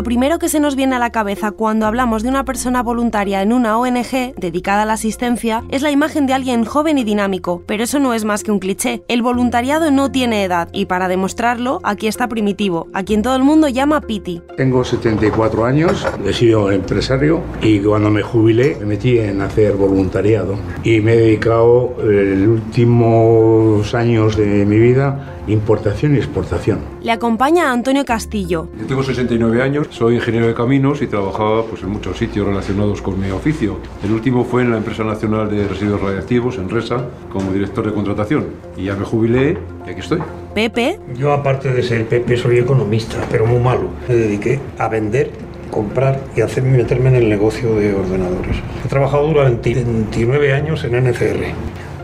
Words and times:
Lo 0.00 0.04
primero 0.04 0.38
que 0.38 0.48
se 0.48 0.60
nos 0.60 0.76
viene 0.76 0.96
a 0.96 0.98
la 0.98 1.12
cabeza 1.12 1.50
cuando 1.50 1.84
hablamos 1.84 2.22
de 2.22 2.30
una 2.30 2.46
persona 2.46 2.82
voluntaria 2.82 3.42
en 3.42 3.52
una 3.52 3.76
ONG 3.76 4.34
dedicada 4.34 4.84
a 4.84 4.86
la 4.86 4.94
asistencia 4.94 5.62
es 5.68 5.82
la 5.82 5.90
imagen 5.90 6.26
de 6.26 6.32
alguien 6.32 6.64
joven 6.64 6.96
y 6.96 7.04
dinámico, 7.04 7.62
pero 7.66 7.84
eso 7.84 7.98
no 7.98 8.14
es 8.14 8.24
más 8.24 8.42
que 8.42 8.50
un 8.50 8.60
cliché. 8.60 9.02
El 9.08 9.20
voluntariado 9.20 9.90
no 9.90 10.10
tiene 10.10 10.42
edad 10.42 10.70
y 10.72 10.86
para 10.86 11.06
demostrarlo, 11.06 11.80
aquí 11.82 12.06
está 12.06 12.28
Primitivo, 12.28 12.88
a 12.94 13.02
quien 13.02 13.20
todo 13.20 13.36
el 13.36 13.42
mundo 13.42 13.68
llama 13.68 14.00
Piti. 14.00 14.40
Tengo 14.56 14.84
74 14.84 15.66
años, 15.66 16.06
he 16.24 16.32
sido 16.32 16.72
empresario 16.72 17.42
y 17.60 17.80
cuando 17.80 18.08
me 18.08 18.22
jubilé 18.22 18.78
me 18.80 18.86
metí 18.86 19.18
en 19.18 19.42
hacer 19.42 19.74
voluntariado 19.74 20.54
y 20.82 21.00
me 21.00 21.12
he 21.12 21.16
dedicado 21.18 21.94
eh, 21.98 22.36
los 22.38 22.48
últimos 22.62 23.94
años 23.94 24.34
de 24.34 24.64
mi 24.64 24.78
vida 24.78 25.40
importación 25.52 26.14
y 26.14 26.18
exportación. 26.18 26.80
Le 27.02 27.12
acompaña 27.12 27.72
Antonio 27.72 28.04
Castillo. 28.04 28.68
Yo 28.78 28.86
tengo 28.86 29.02
69 29.02 29.62
años, 29.62 29.88
soy 29.90 30.16
ingeniero 30.16 30.46
de 30.46 30.54
caminos 30.54 31.02
y 31.02 31.06
trabajaba 31.06 31.64
pues, 31.64 31.82
en 31.82 31.90
muchos 31.90 32.16
sitios 32.16 32.46
relacionados 32.46 33.02
con 33.02 33.20
mi 33.20 33.30
oficio. 33.30 33.78
El 34.02 34.12
último 34.12 34.44
fue 34.44 34.62
en 34.62 34.70
la 34.70 34.78
Empresa 34.78 35.04
Nacional 35.04 35.50
de 35.50 35.68
Residuos 35.68 36.00
Radiactivos, 36.00 36.56
en 36.58 36.70
RESA, 36.70 37.04
como 37.32 37.52
director 37.52 37.84
de 37.84 37.92
contratación. 37.92 38.46
Y 38.76 38.84
ya 38.84 38.94
me 38.94 39.04
jubilé 39.04 39.58
y 39.86 39.90
aquí 39.90 40.00
estoy. 40.00 40.20
Pepe. 40.54 40.98
Yo 41.16 41.32
aparte 41.32 41.72
de 41.72 41.82
ser 41.82 42.06
Pepe 42.06 42.36
soy 42.36 42.58
economista, 42.58 43.18
pero 43.30 43.46
muy 43.46 43.60
malo. 43.60 43.90
Me 44.08 44.14
dediqué 44.14 44.60
a 44.78 44.88
vender 44.88 45.30
comprar 45.70 46.20
y 46.36 46.40
hacerme 46.40 46.78
meterme 46.78 47.10
en 47.10 47.16
el 47.16 47.28
negocio 47.28 47.74
de 47.76 47.94
ordenadores. 47.94 48.56
He 48.84 48.88
trabajado 48.88 49.28
durante 49.28 49.72
29 49.72 50.52
años 50.52 50.84
en 50.84 50.96
NCR 50.96 51.54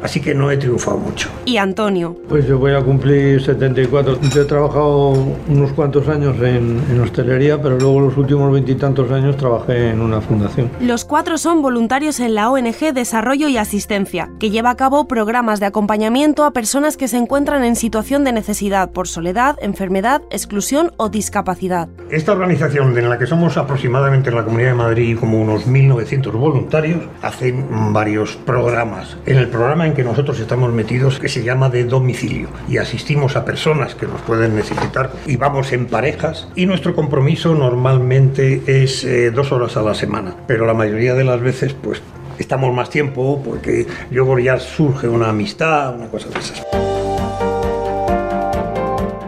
así 0.06 0.20
que 0.20 0.34
no 0.34 0.50
he 0.50 0.56
triunfado 0.56 0.98
mucho. 0.98 1.28
Y 1.44 1.56
Antonio. 1.56 2.16
Pues 2.28 2.46
yo 2.46 2.58
voy 2.58 2.72
a 2.72 2.80
cumplir 2.80 3.42
74. 3.42 4.20
Yo 4.32 4.42
he 4.42 4.44
trabajado 4.44 5.10
unos 5.48 5.72
cuantos 5.72 6.08
años 6.08 6.36
en, 6.38 6.80
en 6.90 7.00
hostelería, 7.00 7.60
pero 7.60 7.76
luego 7.78 8.00
los 8.00 8.16
últimos 8.16 8.52
veintitantos 8.52 9.10
años 9.10 9.36
trabajé 9.36 9.90
en 9.90 10.00
una 10.00 10.20
fundación. 10.20 10.70
Los 10.80 11.04
cuatro 11.04 11.38
son 11.38 11.60
voluntarios 11.60 12.20
en 12.20 12.34
la 12.34 12.50
ONG 12.50 12.94
Desarrollo 12.94 13.48
y 13.48 13.56
Asistencia, 13.56 14.30
que 14.38 14.50
lleva 14.50 14.70
a 14.70 14.76
cabo 14.76 15.08
programas 15.08 15.58
de 15.58 15.66
acompañamiento 15.66 16.44
a 16.44 16.52
personas 16.52 16.96
que 16.96 17.08
se 17.08 17.16
encuentran 17.16 17.64
en 17.64 17.74
situación 17.74 18.22
de 18.22 18.32
necesidad 18.32 18.90
por 18.90 19.08
soledad, 19.08 19.56
enfermedad, 19.60 20.22
exclusión 20.30 20.92
o 20.98 21.08
discapacidad. 21.08 21.88
Esta 22.10 22.32
organización, 22.32 22.96
en 22.96 23.08
la 23.08 23.18
que 23.18 23.26
somos 23.26 23.56
aproximadamente 23.56 24.30
en 24.30 24.36
la 24.36 24.44
Comunidad 24.44 24.68
de 24.68 24.74
Madrid 24.74 25.18
como 25.18 25.42
unos 25.42 25.66
1.900 25.66 26.30
voluntarios, 26.32 27.02
hacen 27.22 27.66
varios 27.92 28.36
programas. 28.36 29.16
En 29.26 29.38
el 29.38 29.48
programa 29.48 29.86
en 29.86 29.95
que 29.96 30.04
nosotros 30.04 30.38
estamos 30.38 30.72
metidos, 30.72 31.18
que 31.18 31.28
se 31.28 31.42
llama 31.42 31.70
de 31.70 31.84
domicilio, 31.84 32.48
y 32.68 32.76
asistimos 32.76 33.34
a 33.34 33.44
personas 33.44 33.94
que 33.94 34.06
nos 34.06 34.20
pueden 34.20 34.54
necesitar 34.54 35.10
y 35.26 35.36
vamos 35.36 35.72
en 35.72 35.86
parejas, 35.86 36.48
y 36.54 36.66
nuestro 36.66 36.94
compromiso 36.94 37.54
normalmente 37.54 38.62
es 38.66 39.04
eh, 39.04 39.30
dos 39.30 39.52
horas 39.52 39.76
a 39.76 39.82
la 39.82 39.94
semana, 39.94 40.34
pero 40.46 40.66
la 40.66 40.74
mayoría 40.74 41.14
de 41.14 41.24
las 41.24 41.40
veces 41.40 41.72
pues 41.72 42.02
estamos 42.38 42.74
más 42.74 42.90
tiempo 42.90 43.42
porque 43.42 43.86
luego 44.10 44.38
ya 44.38 44.60
surge 44.60 45.08
una 45.08 45.30
amistad, 45.30 45.94
una 45.94 46.08
cosa 46.08 46.28
de 46.28 46.38
esas. 46.38 46.62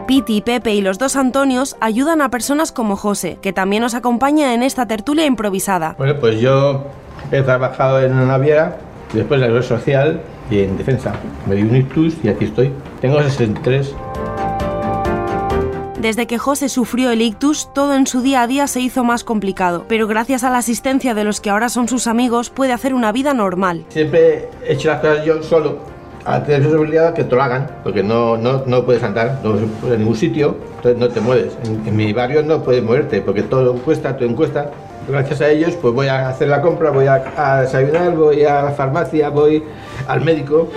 Piti, 0.05 0.41
Pepe 0.41 0.73
y 0.73 0.81
los 0.81 0.99
dos 0.99 1.15
Antonios 1.15 1.75
ayudan 1.81 2.21
a 2.21 2.29
personas 2.29 2.71
como 2.71 2.95
José, 2.95 3.37
que 3.41 3.53
también 3.53 3.81
nos 3.81 3.95
acompaña 3.95 4.53
en 4.53 4.63
esta 4.63 4.87
tertulia 4.87 5.25
improvisada. 5.25 5.95
Bueno, 5.97 6.19
pues 6.19 6.39
yo 6.39 6.85
he 7.31 7.41
trabajado 7.41 8.01
en 8.01 8.13
una 8.13 8.25
naviera, 8.25 8.77
después 9.13 9.41
de 9.41 9.49
la 9.49 9.61
social 9.61 10.21
y 10.49 10.59
en 10.59 10.77
defensa. 10.77 11.13
Me 11.47 11.55
di 11.55 11.63
un 11.63 11.75
ictus 11.75 12.15
y 12.23 12.29
aquí 12.29 12.45
estoy. 12.45 12.71
Tengo 13.01 13.21
63. 13.21 13.95
Desde 15.99 16.27
que 16.27 16.37
José 16.37 16.69
sufrió 16.69 17.11
el 17.11 17.21
ictus, 17.21 17.73
todo 17.73 17.93
en 17.93 18.07
su 18.07 18.21
día 18.21 18.43
a 18.43 18.47
día 18.47 18.67
se 18.67 18.79
hizo 18.79 19.03
más 19.03 19.25
complicado, 19.25 19.83
pero 19.89 20.07
gracias 20.07 20.45
a 20.45 20.49
la 20.49 20.59
asistencia 20.59 21.13
de 21.13 21.25
los 21.25 21.41
que 21.41 21.49
ahora 21.49 21.67
son 21.67 21.89
sus 21.89 22.07
amigos 22.07 22.49
puede 22.49 22.71
hacer 22.71 22.93
una 22.93 23.11
vida 23.11 23.33
normal. 23.33 23.83
Siempre 23.89 24.47
he 24.65 24.73
hecho 24.73 24.87
las 24.87 25.01
cosas 25.01 25.25
yo 25.25 25.43
solo, 25.43 25.79
a 26.23 26.41
tener 26.41 26.63
posibilidad 26.63 27.13
que 27.13 27.25
te 27.25 27.35
lo 27.35 27.43
hagan, 27.43 27.67
porque 27.83 28.01
no, 28.01 28.37
no, 28.37 28.63
no 28.65 28.85
puedes 28.85 29.03
andar 29.03 29.41
no 29.43 29.51
puedes 29.51 29.93
en 29.93 29.99
ningún 29.99 30.15
sitio, 30.15 30.55
entonces 30.77 30.97
no 30.97 31.09
te 31.09 31.19
mueves. 31.19 31.57
En, 31.65 31.85
en 31.85 31.95
mi 31.95 32.13
barrio 32.13 32.43
no 32.43 32.63
puedes 32.63 32.81
moverte, 32.81 33.19
porque 33.19 33.43
todo 33.43 33.73
cuesta, 33.75 34.15
todo 34.15 34.29
encuesta. 34.29 34.71
Gracias 35.07 35.41
a 35.41 35.49
ellos, 35.49 35.75
pues 35.81 35.93
voy 35.93 36.07
a 36.07 36.29
hacer 36.29 36.49
la 36.49 36.61
compra, 36.61 36.91
voy 36.91 37.07
a, 37.07 37.23
a 37.35 37.61
desayunar, 37.61 38.15
voy 38.15 38.43
a 38.43 38.61
la 38.61 38.71
farmacia, 38.71 39.29
voy 39.29 39.63
al 40.07 40.21
médico. 40.21 40.69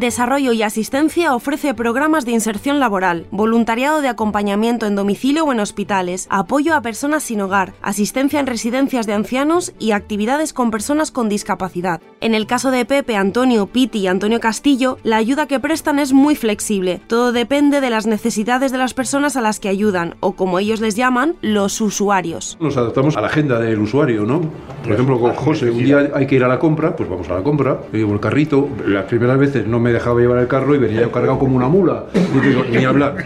Desarrollo 0.00 0.52
y 0.52 0.62
Asistencia 0.62 1.34
ofrece 1.34 1.74
programas 1.74 2.24
de 2.24 2.32
inserción 2.32 2.78
laboral, 2.78 3.26
voluntariado 3.30 4.00
de 4.00 4.08
acompañamiento 4.08 4.86
en 4.86 4.94
domicilio 4.94 5.44
o 5.44 5.52
en 5.52 5.60
hospitales, 5.60 6.26
apoyo 6.30 6.74
a 6.74 6.82
personas 6.82 7.24
sin 7.24 7.40
hogar, 7.40 7.74
asistencia 7.82 8.38
en 8.38 8.46
residencias 8.46 9.06
de 9.06 9.14
ancianos 9.14 9.72
y 9.78 9.90
actividades 9.90 10.52
con 10.52 10.70
personas 10.70 11.10
con 11.10 11.28
discapacidad. 11.28 12.00
En 12.20 12.34
el 12.34 12.46
caso 12.46 12.70
de 12.70 12.84
Pepe, 12.84 13.16
Antonio, 13.16 13.66
Piti 13.66 14.00
y 14.00 14.06
Antonio 14.06 14.40
Castillo, 14.40 14.98
la 15.02 15.16
ayuda 15.16 15.46
que 15.46 15.60
prestan 15.60 15.98
es 15.98 16.12
muy 16.12 16.36
flexible. 16.36 17.00
Todo 17.06 17.32
depende 17.32 17.80
de 17.80 17.90
las 17.90 18.06
necesidades 18.06 18.72
de 18.72 18.78
las 18.78 18.94
personas 18.94 19.36
a 19.36 19.40
las 19.40 19.60
que 19.60 19.68
ayudan, 19.68 20.16
o 20.20 20.32
como 20.32 20.58
ellos 20.58 20.80
les 20.80 20.94
llaman, 20.94 21.36
los 21.42 21.80
usuarios. 21.80 22.56
Nos 22.60 22.76
adaptamos 22.76 23.16
a 23.16 23.20
la 23.20 23.28
agenda 23.28 23.58
del 23.58 23.80
usuario, 23.80 24.24
¿no? 24.24 24.40
Por 24.82 24.92
ejemplo, 24.92 25.20
con 25.20 25.34
José, 25.34 25.70
un 25.70 25.84
día 25.84 26.10
hay 26.14 26.26
que 26.26 26.36
ir 26.36 26.44
a 26.44 26.48
la 26.48 26.58
compra, 26.58 26.94
pues 26.94 27.08
vamos 27.08 27.28
a 27.28 27.34
la 27.34 27.42
compra, 27.42 27.80
yo 27.92 27.98
llevo 27.98 28.14
el 28.14 28.20
carrito, 28.20 28.68
las 28.86 29.04
primeras 29.04 29.38
veces 29.38 29.66
no 29.66 29.80
me 29.80 29.87
dejaba 29.92 30.20
llevar 30.20 30.38
el 30.38 30.48
carro 30.48 30.74
y 30.74 30.78
venía 30.78 31.00
yo 31.02 31.10
cargado 31.12 31.38
como 31.38 31.56
una 31.56 31.68
mula. 31.68 32.04
Y 32.14 32.38
digo, 32.46 32.62
ni 32.70 32.84
hablar, 32.84 33.16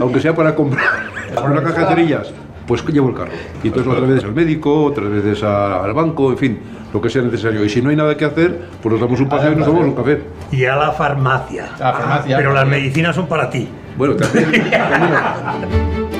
aunque 0.00 0.20
sea 0.20 0.34
para 0.34 0.54
comprar 0.54 0.84
una 1.44 1.62
caja 1.62 1.80
de 1.82 1.86
cerillas, 1.86 2.32
pues 2.66 2.84
llevo 2.86 3.08
el 3.08 3.14
carro. 3.14 3.30
Y 3.62 3.68
entonces 3.68 3.90
otras 3.92 4.08
veces 4.08 4.24
al 4.24 4.34
médico, 4.34 4.84
otras 4.84 5.10
veces 5.10 5.42
a- 5.42 5.82
al 5.84 5.92
banco, 5.94 6.30
en 6.30 6.38
fin, 6.38 6.58
lo 6.92 7.00
que 7.00 7.08
sea 7.10 7.22
necesario. 7.22 7.64
Y 7.64 7.68
si 7.68 7.80
no 7.82 7.90
hay 7.90 7.96
nada 7.96 8.16
que 8.16 8.24
hacer, 8.24 8.66
pues 8.82 8.92
nos 8.92 9.00
damos 9.00 9.20
un 9.20 9.28
paseo 9.28 9.52
y 9.52 9.56
nos 9.56 9.66
tomamos 9.66 9.88
un 9.88 9.94
café. 9.94 10.22
Y 10.52 10.64
a 10.64 10.76
la 10.76 10.92
farmacia. 10.92 11.66
A 11.78 11.84
la 11.84 11.92
farmacia. 11.94 12.36
pero 12.36 12.52
las 12.52 12.66
medicinas 12.66 13.14
son 13.16 13.26
para 13.26 13.48
ti. 13.50 13.68
Bueno, 13.96 14.14
también, 14.16 14.50
también. 14.70 16.17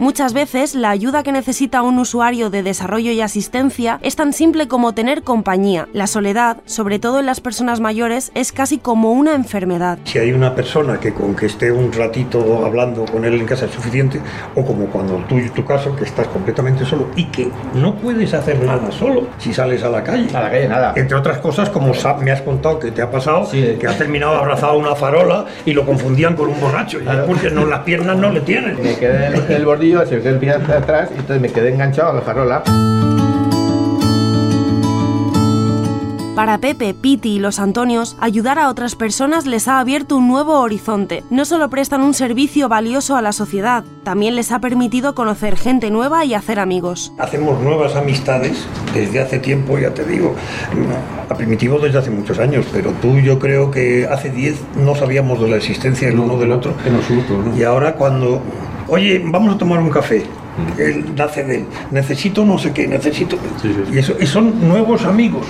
Muchas 0.00 0.32
veces 0.32 0.74
la 0.74 0.88
ayuda 0.88 1.22
que 1.22 1.30
necesita 1.30 1.82
un 1.82 1.98
usuario 1.98 2.48
de 2.48 2.62
desarrollo 2.62 3.12
y 3.12 3.20
asistencia 3.20 3.98
es 4.00 4.16
tan 4.16 4.32
simple 4.32 4.66
como 4.66 4.94
tener 4.94 5.22
compañía. 5.22 5.88
La 5.92 6.06
soledad, 6.06 6.56
sobre 6.64 6.98
todo 6.98 7.20
en 7.20 7.26
las 7.26 7.42
personas 7.42 7.80
mayores, 7.80 8.32
es 8.34 8.50
casi 8.50 8.78
como 8.78 9.12
una 9.12 9.34
enfermedad. 9.34 9.98
Si 10.04 10.18
hay 10.18 10.32
una 10.32 10.54
persona 10.54 10.98
que 10.98 11.12
con 11.12 11.36
que 11.36 11.44
esté 11.44 11.70
un 11.70 11.92
ratito 11.92 12.64
hablando 12.64 13.04
con 13.04 13.26
él 13.26 13.34
en 13.34 13.44
casa 13.44 13.66
es 13.66 13.72
suficiente, 13.72 14.22
o 14.54 14.64
como 14.64 14.86
cuando 14.86 15.16
tú 15.28 15.38
y 15.38 15.50
tu 15.50 15.66
caso, 15.66 15.94
que 15.94 16.04
estás 16.04 16.28
completamente 16.28 16.86
solo 16.86 17.10
y 17.14 17.26
que 17.26 17.50
no 17.74 17.94
puedes 17.96 18.32
hacer 18.32 18.58
nada 18.64 18.90
solo 18.92 19.26
si 19.36 19.52
sales 19.52 19.82
a 19.84 19.90
la 19.90 20.02
calle. 20.02 20.34
A 20.34 20.40
la 20.44 20.50
calle 20.50 20.66
nada. 20.66 20.94
Entre 20.96 21.14
otras 21.14 21.36
cosas, 21.40 21.68
como 21.68 21.92
me 22.22 22.30
has 22.30 22.40
contado 22.40 22.78
que 22.78 22.90
te 22.90 23.02
ha 23.02 23.10
pasado, 23.10 23.44
Sí. 23.44 23.76
que 23.78 23.86
has 23.86 23.98
terminado 23.98 24.34
abrazado 24.36 24.72
a 24.72 24.76
una 24.78 24.94
farola 24.94 25.44
y 25.66 25.74
lo 25.74 25.84
confundían 25.84 26.36
con 26.36 26.48
un 26.48 26.58
borracho, 26.58 27.00
y 27.02 27.26
porque 27.26 27.50
no, 27.50 27.66
las 27.66 27.80
piernas 27.80 28.16
no 28.16 28.30
le 28.32 28.40
tienen. 28.40 28.82
Me 28.82 28.96
quedé 28.96 29.26
en 29.26 29.52
el 29.52 29.66
bordillo, 29.66 29.89
se 30.06 30.16
me 30.16 30.22
quedó 30.22 30.34
el 30.34 30.38
pie 30.38 30.50
hacia 30.50 30.78
atrás 30.78 31.10
y 31.14 31.18
entonces 31.18 31.40
me 31.40 31.48
quedé 31.48 31.70
enganchado 31.70 32.10
a 32.10 32.14
la 32.14 32.20
farola. 32.22 32.62
Para 36.40 36.56
Pepe, 36.56 36.94
Piti 36.94 37.34
y 37.34 37.38
los 37.38 37.58
Antonios, 37.58 38.16
ayudar 38.18 38.58
a 38.58 38.70
otras 38.70 38.94
personas 38.94 39.44
les 39.44 39.68
ha 39.68 39.78
abierto 39.78 40.16
un 40.16 40.26
nuevo 40.26 40.58
horizonte. 40.60 41.22
No 41.28 41.44
solo 41.44 41.68
prestan 41.68 42.00
un 42.00 42.14
servicio 42.14 42.66
valioso 42.66 43.14
a 43.16 43.20
la 43.20 43.32
sociedad, 43.32 43.84
también 44.04 44.36
les 44.36 44.50
ha 44.50 44.58
permitido 44.58 45.14
conocer 45.14 45.58
gente 45.58 45.90
nueva 45.90 46.24
y 46.24 46.32
hacer 46.32 46.58
amigos. 46.58 47.12
Hacemos 47.18 47.60
nuevas 47.60 47.94
amistades 47.94 48.66
desde 48.94 49.20
hace 49.20 49.38
tiempo, 49.38 49.78
ya 49.78 49.92
te 49.92 50.02
digo. 50.02 50.34
A 51.28 51.34
Primitivo 51.34 51.78
desde 51.78 51.98
hace 51.98 52.10
muchos 52.10 52.38
años, 52.38 52.64
pero 52.72 52.92
tú 53.02 53.18
yo 53.18 53.38
creo 53.38 53.70
que 53.70 54.06
hace 54.10 54.30
10 54.30 54.76
no 54.76 54.94
sabíamos 54.94 55.42
de 55.42 55.48
la 55.48 55.56
existencia 55.56 56.08
el 56.08 56.18
uno 56.18 56.38
del 56.38 56.52
otro. 56.52 56.72
En 56.86 56.94
absoluto, 56.94 57.36
¿no? 57.36 57.54
Y 57.54 57.64
ahora 57.64 57.96
cuando, 57.96 58.40
oye, 58.90 59.22
vamos 59.24 59.54
a 59.54 59.58
tomar 59.58 59.78
un 59.78 59.90
café. 59.90 60.24
Él 60.78 61.14
nace 61.16 61.44
de 61.44 61.56
él. 61.58 61.66
Necesito 61.90 62.44
no 62.44 62.58
sé 62.58 62.72
qué, 62.72 62.86
necesito. 62.86 63.36
Sí, 63.62 63.72
sí, 63.72 63.82
sí. 63.86 63.94
Y 63.94 63.98
eso 63.98 64.14
y 64.20 64.26
son 64.26 64.68
nuevos 64.68 65.04
amigos. 65.04 65.46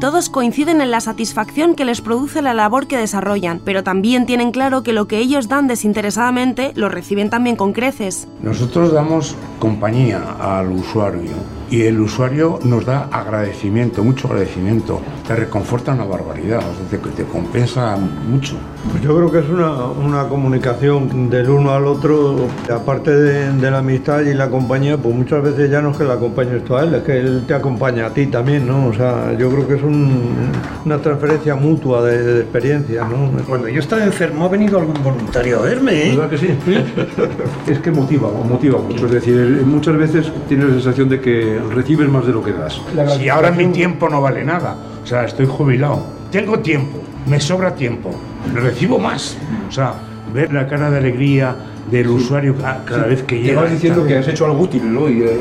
Todos 0.00 0.30
coinciden 0.30 0.80
en 0.80 0.90
la 0.90 1.00
satisfacción 1.00 1.76
que 1.76 1.84
les 1.84 2.00
produce 2.00 2.42
la 2.42 2.54
labor 2.54 2.88
que 2.88 2.98
desarrollan, 2.98 3.60
pero 3.64 3.84
también 3.84 4.26
tienen 4.26 4.50
claro 4.50 4.82
que 4.82 4.92
lo 4.92 5.06
que 5.06 5.18
ellos 5.18 5.46
dan 5.46 5.68
desinteresadamente 5.68 6.72
lo 6.74 6.88
reciben 6.88 7.30
también 7.30 7.54
con 7.54 7.72
creces. 7.72 8.26
Nosotros 8.42 8.92
damos 8.92 9.36
compañía 9.60 10.20
al 10.40 10.72
usuario 10.72 11.30
y 11.72 11.84
el 11.84 11.98
usuario 12.02 12.58
nos 12.64 12.84
da 12.84 13.08
agradecimiento, 13.10 14.04
mucho 14.04 14.28
agradecimiento, 14.28 15.00
te 15.26 15.34
reconforta 15.34 15.94
una 15.94 16.04
barbaridad, 16.04 16.60
te, 16.90 16.98
te 16.98 17.24
compensa 17.24 17.96
mucho. 17.96 18.56
Pues 18.90 19.02
yo 19.02 19.16
creo 19.16 19.32
que 19.32 19.38
es 19.38 19.48
una, 19.48 19.86
una 19.86 20.28
comunicación 20.28 21.30
del 21.30 21.48
uno 21.48 21.72
al 21.72 21.86
otro, 21.86 22.46
aparte 22.70 23.10
de, 23.16 23.52
de, 23.54 23.70
la 23.70 23.78
amistad 23.78 24.20
y 24.20 24.34
la 24.34 24.50
compañía, 24.50 24.98
pues 24.98 25.14
muchas 25.14 25.42
veces 25.42 25.70
ya 25.70 25.80
no 25.80 25.92
es 25.92 25.96
que 25.96 26.04
la 26.04 26.14
acompañes 26.14 26.62
tú 26.62 26.76
a 26.76 26.82
él, 26.82 26.94
es 26.94 27.04
que 27.04 27.18
él 27.18 27.44
te 27.46 27.54
acompaña 27.54 28.04
a 28.04 28.10
ti 28.12 28.26
también, 28.26 28.68
¿no? 28.68 28.88
O 28.88 28.92
sea, 28.92 29.34
yo 29.38 29.48
creo 29.48 29.66
que 29.66 29.76
es 29.76 29.82
un, 29.82 30.50
una 30.84 30.98
transferencia 30.98 31.54
mutua 31.54 32.02
de, 32.02 32.22
de 32.22 32.40
experiencia, 32.40 33.04
¿no? 33.04 33.30
Cuando 33.48 33.68
yo 33.68 33.80
estaba 33.80 34.04
enfermo 34.04 34.44
ha 34.44 34.48
venido 34.48 34.78
algún 34.78 35.02
voluntario 35.02 35.60
a 35.60 35.62
verme, 35.62 36.08
¿eh? 36.08 36.16
¿Verdad 36.16 36.28
que 36.28 36.36
sí? 36.38 36.48
es 37.66 37.78
que 37.78 37.90
motiva, 37.90 38.28
motiva 38.46 38.78
mucho, 38.78 39.06
es 39.06 39.12
decir, 39.12 39.62
muchas 39.64 39.96
veces 39.96 40.30
tienes 40.48 40.66
la 40.66 40.74
sensación 40.74 41.08
de 41.08 41.18
que 41.18 41.61
recibes 41.70 42.08
más 42.08 42.26
de 42.26 42.32
lo 42.32 42.42
que 42.42 42.52
das. 42.52 42.80
Si 43.18 43.28
ahora 43.28 43.50
mi 43.50 43.66
tiempo 43.68 44.08
no 44.08 44.20
vale 44.20 44.44
nada, 44.44 44.76
o 45.02 45.06
sea, 45.06 45.24
estoy 45.24 45.46
jubilado, 45.46 46.02
tengo 46.30 46.58
tiempo, 46.60 46.98
me 47.26 47.40
sobra 47.40 47.74
tiempo, 47.74 48.10
recibo 48.54 48.98
más, 48.98 49.36
o 49.68 49.72
sea, 49.72 49.94
ver 50.32 50.52
la 50.52 50.66
cara 50.66 50.90
de 50.90 50.98
alegría 50.98 51.54
del 51.90 52.06
sí. 52.06 52.12
usuario 52.12 52.54
cada 52.56 53.04
sí. 53.04 53.10
vez 53.10 53.22
que 53.24 53.36
Te 53.36 53.42
llega. 53.42 53.62
vas 53.62 53.70
diciendo 53.70 54.06
que 54.06 54.16
has 54.16 54.28
hecho 54.28 54.46
algo 54.46 54.60
útil 54.60 54.92
¿no? 54.94 55.08
y 55.08 55.22
eh, 55.22 55.36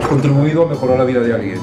has 0.00 0.06
contribuido 0.06 0.64
a 0.66 0.68
mejorar 0.68 0.98
la 0.98 1.04
vida 1.04 1.20
de 1.20 1.34
alguien. 1.34 1.58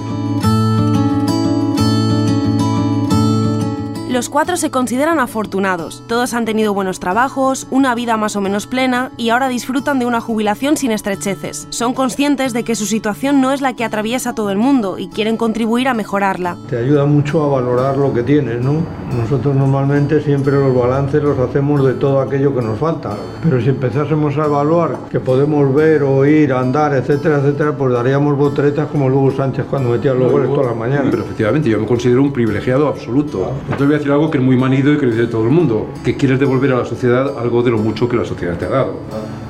Los 4.14 4.30
cuatro 4.30 4.58
se 4.58 4.70
consideran 4.70 5.20
afortunados. 5.20 6.04
Todos 6.06 6.36
han 6.36 6.46
tenido 6.46 6.72
buenos 6.72 7.00
trabajos, 7.00 7.66
una 7.72 7.96
vida 7.96 8.16
más 8.16 8.36
o 8.36 8.42
menos 8.42 8.68
plena 8.68 9.10
y 9.18 9.30
ahora 9.30 9.48
disfrutan 9.48 9.98
de 9.98 10.06
una 10.06 10.22
jubilación 10.22 10.78
sin 10.78 10.92
estrecheces. 10.92 11.66
Son 11.72 11.96
conscientes 11.96 12.54
de 12.54 12.64
que 12.64 12.76
su 12.76 12.86
situación 12.86 13.42
no 13.42 13.52
es 13.52 13.62
la 13.62 13.74
que 13.74 13.84
atraviesa 13.84 14.36
todo 14.36 14.52
el 14.52 14.60
mundo 14.60 15.00
y 15.00 15.08
quieren 15.08 15.36
contribuir 15.36 15.88
a 15.88 15.96
mejorarla. 15.96 16.58
Te 16.70 16.78
ayuda 16.78 17.08
mucho 17.08 17.44
a 17.44 17.60
valorar 17.60 17.98
lo 17.98 18.14
que 18.14 18.22
tienes, 18.22 18.64
¿no? 18.64 18.84
Nosotros 19.18 19.56
normalmente 19.56 20.22
siempre 20.22 20.54
los 20.54 20.76
balances 20.76 21.24
los 21.24 21.40
hacemos 21.40 21.84
de 21.84 21.96
todo 21.96 22.22
aquello 22.22 22.54
que 22.54 22.62
nos 22.62 22.78
falta. 22.78 23.18
Pero 23.44 23.60
si 23.62 23.70
empezásemos 23.70 24.38
a 24.38 24.46
evaluar 24.46 24.96
que 25.10 25.20
podemos 25.20 25.74
ver, 25.74 26.04
oír, 26.04 26.54
andar, 26.54 26.94
etcétera, 26.94 27.40
etcétera, 27.40 27.76
pues 27.76 27.92
daríamos 27.92 28.38
volteretas 28.38 28.90
como 28.90 29.10
Lugo 29.10 29.32
Sánchez 29.32 29.66
cuando 29.68 29.90
metía 29.90 30.14
los 30.14 30.32
goles 30.32 30.50
todas 30.50 30.68
las 30.68 30.78
mañanas. 30.78 31.08
Pero 31.10 31.24
efectivamente, 31.24 31.68
yo 31.68 31.80
me 31.80 31.88
considero 31.88 32.22
un 32.22 32.32
privilegiado 32.32 32.88
absoluto. 32.88 33.54
Entonces 33.64 33.88
voy 33.88 33.96
a 33.96 34.03
decir 34.04 34.12
algo 34.12 34.30
que 34.30 34.38
es 34.38 34.44
muy 34.44 34.58
manido 34.58 34.92
y 34.94 34.98
que 34.98 35.06
le 35.06 35.16
dice 35.16 35.28
todo 35.28 35.46
el 35.46 35.50
mundo, 35.50 35.90
que 36.04 36.18
quieres 36.18 36.38
devolver 36.38 36.74
a 36.74 36.80
la 36.80 36.86
sociedad 36.86 37.40
algo 37.40 37.64
de 37.64 37.72
lo 37.72 37.78
mucho 37.78 38.10
que 38.10 38.18
la 38.18 38.26
sociedad 38.26 38.58
te 38.58 38.66
ha 38.66 38.70
dado. 38.70 39.00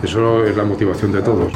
Eso 0.04 0.46
es 0.46 0.56
la 0.56 0.64
motivación 0.64 1.12
de 1.12 1.22
todos. 1.24 1.52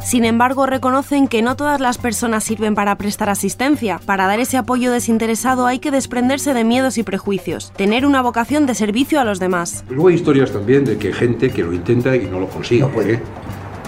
Sin 0.00 0.24
embargo, 0.24 0.64
reconocen 0.64 1.28
que 1.28 1.42
no 1.42 1.56
todas 1.56 1.78
las 1.80 1.98
personas 1.98 2.44
sirven 2.44 2.74
para 2.74 2.96
prestar 2.96 3.28
asistencia. 3.28 4.00
Para 4.06 4.26
dar 4.26 4.40
ese 4.40 4.56
apoyo 4.56 4.92
desinteresado 4.92 5.66
hay 5.66 5.78
que 5.78 5.90
desprenderse 5.90 6.54
de 6.54 6.64
miedos 6.64 6.96
y 6.96 7.02
prejuicios, 7.02 7.72
tener 7.76 8.06
una 8.06 8.22
vocación 8.22 8.64
de 8.64 8.74
servicio 8.74 9.20
a 9.20 9.24
los 9.24 9.40
demás. 9.40 9.84
Luego 9.90 10.08
hay 10.08 10.14
historias 10.14 10.52
también 10.52 10.84
de 10.84 10.96
que 10.96 11.12
gente 11.12 11.50
que 11.50 11.62
lo 11.62 11.72
intenta 11.74 12.16
y 12.16 12.26
no 12.26 12.40
lo 12.40 12.48
consigue. 12.48 12.82
No 12.82 12.88
puede. 12.88 13.14
¿eh? 13.14 13.22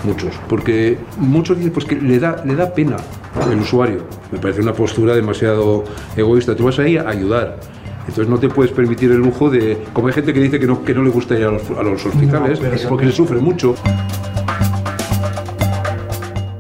Muchos, 0.04 0.34
porque 0.48 0.98
muchos 1.16 1.56
dicen 1.56 1.72
pues 1.72 1.84
que 1.84 1.96
le 1.96 2.18
da, 2.18 2.42
le 2.44 2.54
da 2.54 2.72
pena 2.72 2.96
el 3.50 3.60
usuario. 3.60 4.02
Me 4.32 4.38
parece 4.38 4.60
una 4.60 4.72
postura 4.72 5.14
demasiado 5.14 5.84
egoísta. 6.16 6.54
Tú 6.56 6.64
vas 6.64 6.78
ahí 6.78 6.96
a 6.96 7.08
ayudar. 7.08 7.58
Entonces 8.00 8.28
no 8.28 8.38
te 8.38 8.48
puedes 8.48 8.72
permitir 8.72 9.10
el 9.10 9.18
lujo 9.18 9.50
de... 9.50 9.78
Como 9.92 10.08
hay 10.08 10.14
gente 10.14 10.32
que 10.32 10.40
dice 10.40 10.58
que 10.58 10.66
no, 10.66 10.82
que 10.82 10.94
no 10.94 11.02
le 11.02 11.10
gusta 11.10 11.38
ir 11.38 11.44
a 11.44 11.50
los, 11.50 11.70
a 11.70 11.82
los 11.82 12.04
hospitales 12.06 12.60
no, 12.60 12.88
porque 12.88 13.06
se 13.06 13.12
sufre 13.12 13.38
mucho. 13.38 13.74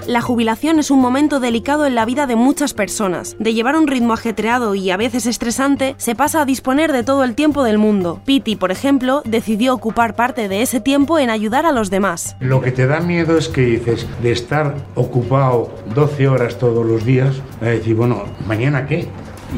La 0.08 0.22
jubilación 0.22 0.78
es 0.78 0.90
un 0.90 1.00
momento 1.00 1.38
delicado 1.38 1.84
en 1.84 1.94
la 1.94 2.06
vida 2.06 2.26
de 2.26 2.34
muchas 2.34 2.72
personas. 2.72 3.36
De 3.38 3.52
llevar 3.52 3.76
un 3.76 3.86
ritmo 3.86 4.14
ajetreado 4.14 4.74
y 4.74 4.90
a 4.90 4.96
veces 4.96 5.26
estresante, 5.26 5.96
se 5.98 6.14
pasa 6.14 6.40
a 6.40 6.44
disponer 6.46 6.92
de 6.92 7.02
todo 7.02 7.24
el 7.24 7.34
tiempo 7.34 7.62
del 7.62 7.76
mundo. 7.76 8.22
Piti, 8.24 8.56
por 8.56 8.70
ejemplo, 8.70 9.20
decidió 9.26 9.74
ocupar 9.74 10.16
parte 10.16 10.48
de 10.48 10.62
ese 10.62 10.80
tiempo 10.80 11.18
en 11.18 11.28
ayudar 11.28 11.66
a 11.66 11.72
los 11.72 11.90
demás. 11.90 12.36
Lo 12.40 12.62
que 12.62 12.72
te 12.72 12.86
da 12.86 13.00
miedo 13.00 13.36
es 13.36 13.48
que 13.48 13.60
dices, 13.60 14.06
de 14.22 14.32
estar 14.32 14.76
ocupado 14.94 15.74
12 15.94 16.26
horas 16.26 16.58
todos 16.58 16.86
los 16.86 17.04
días, 17.04 17.42
a 17.60 17.66
decir, 17.66 17.94
bueno, 17.94 18.22
¿mañana 18.46 18.86
qué? 18.86 19.06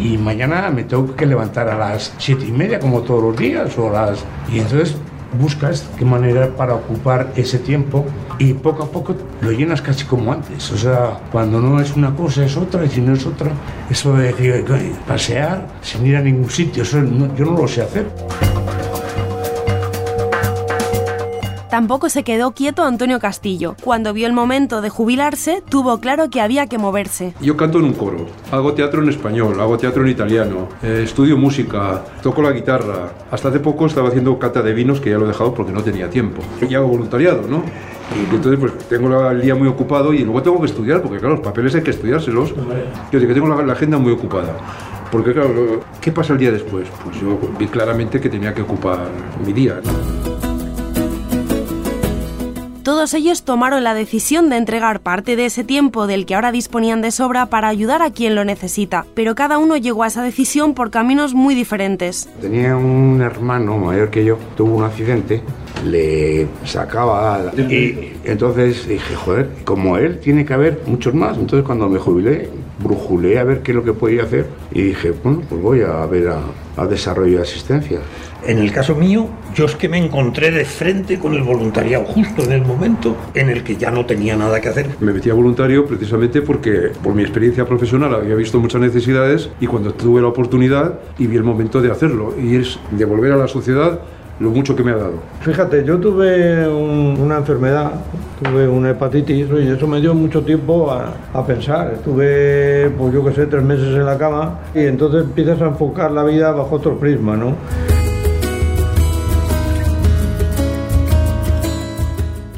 Y 0.02 0.18
mañana 0.18 0.68
me 0.70 0.82
tengo 0.82 1.14
que 1.14 1.26
levantar 1.26 1.68
a 1.68 1.78
las 1.78 2.12
siete 2.18 2.46
y 2.46 2.50
media 2.50 2.80
como 2.80 3.02
todos 3.02 3.22
los 3.22 3.36
días 3.36 3.78
o 3.78 3.88
las... 3.88 4.24
Y 4.52 4.58
entonces 4.58 4.96
buscas 5.38 5.88
qué 5.98 6.04
manera 6.04 6.48
para 6.56 6.74
ocupar 6.74 7.32
ese 7.36 7.58
tiempo 7.58 8.04
y 8.38 8.54
poco 8.54 8.84
a 8.84 8.90
poco 8.90 9.14
lo 9.40 9.52
llenas 9.52 9.82
casi 9.82 10.04
como 10.04 10.32
antes. 10.32 10.70
O 10.72 10.78
sea, 10.78 11.20
cuando 11.30 11.60
no 11.60 11.80
es 11.80 11.96
una 11.96 12.14
cosa 12.14 12.44
es 12.44 12.56
otra 12.56 12.84
y 12.84 12.88
si 12.88 13.00
no 13.00 13.14
es 13.14 13.26
otra, 13.26 13.50
eso 13.88 14.16
de 14.16 14.32
decir, 14.32 14.64
pasear 15.06 15.66
sin 15.82 16.06
ir 16.06 16.16
a 16.16 16.22
ningún 16.22 16.50
sitio, 16.50 16.82
eso 16.82 17.00
no, 17.00 17.34
yo 17.36 17.44
no 17.44 17.62
lo 17.62 17.68
sé 17.68 17.82
hacer. 17.82 18.06
Tampoco 21.70 22.08
se 22.08 22.24
quedó 22.24 22.50
quieto 22.50 22.82
Antonio 22.82 23.20
Castillo. 23.20 23.76
Cuando 23.84 24.12
vio 24.12 24.26
el 24.26 24.32
momento 24.32 24.80
de 24.80 24.90
jubilarse, 24.90 25.62
tuvo 25.68 26.00
claro 26.00 26.28
que 26.28 26.40
había 26.40 26.66
que 26.66 26.78
moverse. 26.78 27.32
Yo 27.40 27.56
canto 27.56 27.78
en 27.78 27.84
un 27.84 27.92
coro, 27.92 28.26
hago 28.50 28.74
teatro 28.74 29.00
en 29.00 29.08
español, 29.08 29.60
hago 29.60 29.78
teatro 29.78 30.02
en 30.02 30.08
italiano, 30.08 30.68
eh, 30.82 31.02
estudio 31.04 31.36
música, 31.36 32.04
toco 32.24 32.42
la 32.42 32.50
guitarra. 32.50 33.12
Hasta 33.30 33.50
hace 33.50 33.60
poco 33.60 33.86
estaba 33.86 34.08
haciendo 34.08 34.36
cata 34.36 34.62
de 34.62 34.74
vinos, 34.74 35.00
que 35.00 35.10
ya 35.10 35.18
lo 35.18 35.26
he 35.26 35.28
dejado 35.28 35.54
porque 35.54 35.70
no 35.70 35.80
tenía 35.80 36.10
tiempo. 36.10 36.42
Y 36.68 36.74
hago 36.74 36.88
voluntariado, 36.88 37.42
¿no? 37.48 37.62
Y 38.16 38.34
entonces 38.34 38.58
pues 38.58 38.76
tengo 38.88 39.30
el 39.30 39.40
día 39.40 39.54
muy 39.54 39.68
ocupado 39.68 40.12
y 40.12 40.24
luego 40.24 40.42
tengo 40.42 40.58
que 40.58 40.66
estudiar, 40.66 41.00
porque 41.00 41.18
claro, 41.20 41.36
los 41.36 41.44
papeles 41.44 41.72
hay 41.76 41.82
que 41.84 41.92
estudiárselos. 41.92 42.52
Yo 43.12 43.20
digo 43.20 43.28
que 43.28 43.34
tengo 43.34 43.46
la, 43.46 43.62
la 43.62 43.74
agenda 43.74 43.96
muy 43.96 44.10
ocupada. 44.10 44.56
Porque 45.12 45.32
claro, 45.32 45.80
¿qué 46.00 46.10
pasa 46.10 46.32
el 46.32 46.40
día 46.40 46.50
después? 46.50 46.88
Pues 47.04 47.20
yo 47.20 47.38
vi 47.56 47.68
claramente 47.68 48.20
que 48.20 48.28
tenía 48.28 48.52
que 48.52 48.62
ocupar 48.62 49.06
mi 49.44 49.52
día, 49.52 49.80
¿no? 49.84 50.19
Todos 52.90 53.14
ellos 53.14 53.44
tomaron 53.44 53.84
la 53.84 53.94
decisión 53.94 54.50
de 54.50 54.56
entregar 54.56 54.98
parte 54.98 55.36
de 55.36 55.46
ese 55.46 55.62
tiempo 55.62 56.08
del 56.08 56.26
que 56.26 56.34
ahora 56.34 56.50
disponían 56.50 57.02
de 57.02 57.12
sobra 57.12 57.46
para 57.46 57.68
ayudar 57.68 58.02
a 58.02 58.10
quien 58.10 58.34
lo 58.34 58.44
necesita, 58.44 59.06
pero 59.14 59.36
cada 59.36 59.58
uno 59.58 59.76
llegó 59.76 60.02
a 60.02 60.08
esa 60.08 60.24
decisión 60.24 60.74
por 60.74 60.90
caminos 60.90 61.32
muy 61.32 61.54
diferentes. 61.54 62.28
Tenía 62.40 62.76
un 62.76 63.22
hermano 63.22 63.78
mayor 63.78 64.10
que 64.10 64.24
yo, 64.24 64.38
tuvo 64.56 64.78
un 64.78 64.82
accidente, 64.82 65.40
le 65.86 66.48
sacaba 66.64 67.52
y 67.56 68.10
entonces 68.24 68.88
dije, 68.88 69.14
joder, 69.14 69.50
como 69.64 69.96
él 69.96 70.18
tiene 70.18 70.44
que 70.44 70.54
haber 70.54 70.80
muchos 70.84 71.14
más. 71.14 71.38
Entonces 71.38 71.64
cuando 71.64 71.88
me 71.88 72.00
jubilé, 72.00 72.48
brujulé 72.82 73.38
a 73.38 73.44
ver 73.44 73.62
qué 73.62 73.72
es 73.72 73.76
lo 73.76 73.84
que 73.84 73.92
podía 73.92 74.24
hacer 74.24 74.46
y 74.72 74.82
dije, 74.82 75.12
bueno, 75.22 75.42
pues 75.48 75.60
voy 75.60 75.82
a 75.82 76.04
ver 76.06 76.28
a, 76.28 76.40
a 76.76 76.86
desarrollo 76.86 77.36
de 77.36 77.42
asistencia. 77.42 78.00
En 78.46 78.58
el 78.58 78.72
caso 78.72 78.94
mío, 78.94 79.28
yo 79.54 79.66
es 79.66 79.76
que 79.76 79.88
me 79.88 79.98
encontré 79.98 80.50
de 80.50 80.64
frente 80.64 81.18
con 81.18 81.34
el 81.34 81.42
voluntariado 81.42 82.04
justo 82.04 82.42
en 82.42 82.52
el 82.52 82.62
momento 82.64 83.14
en 83.34 83.50
el 83.50 83.62
que 83.62 83.76
ya 83.76 83.90
no 83.90 84.06
tenía 84.06 84.34
nada 84.34 84.60
que 84.60 84.68
hacer. 84.68 84.86
Me 85.00 85.12
metí 85.12 85.28
a 85.28 85.34
voluntario 85.34 85.84
precisamente 85.86 86.40
porque 86.40 86.92
por 87.02 87.14
mi 87.14 87.22
experiencia 87.22 87.66
profesional 87.66 88.14
había 88.14 88.34
visto 88.34 88.58
muchas 88.58 88.80
necesidades 88.80 89.50
y 89.60 89.66
cuando 89.66 89.92
tuve 89.92 90.22
la 90.22 90.28
oportunidad 90.28 91.00
y 91.18 91.26
vi 91.26 91.36
el 91.36 91.44
momento 91.44 91.82
de 91.82 91.90
hacerlo 91.90 92.34
y 92.40 92.56
es 92.56 92.78
devolver 92.92 93.32
a 93.32 93.36
la 93.36 93.48
sociedad 93.48 94.00
lo 94.40 94.50
mucho 94.50 94.74
que 94.74 94.82
me 94.82 94.90
ha 94.90 94.96
dado. 94.96 95.14
Fíjate, 95.40 95.84
yo 95.84 95.98
tuve 95.98 96.66
un, 96.66 97.20
una 97.20 97.36
enfermedad, 97.36 97.92
tuve 98.42 98.66
una 98.66 98.90
hepatitis 98.90 99.48
y 99.50 99.68
eso 99.68 99.86
me 99.86 100.00
dio 100.00 100.14
mucho 100.14 100.42
tiempo 100.42 100.90
a, 100.90 101.12
a, 101.32 101.46
pensar. 101.46 101.92
Estuve, 101.94 102.90
pues 102.98 103.12
yo 103.12 103.24
qué 103.24 103.32
sé, 103.32 103.46
tres 103.46 103.62
meses 103.62 103.94
en 103.94 104.06
la 104.06 104.16
cama 104.16 104.60
y 104.74 104.80
entonces 104.80 105.24
empiezas 105.24 105.60
a 105.60 105.66
enfocar 105.66 106.10
la 106.10 106.24
vida 106.24 106.50
bajo 106.52 106.76
otro 106.76 106.98
prisma, 106.98 107.36
¿no? 107.36 107.54